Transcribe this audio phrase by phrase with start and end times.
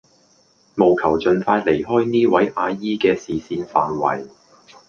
[0.75, 4.27] 務求盡快離開呢位阿姨嘅視線範圍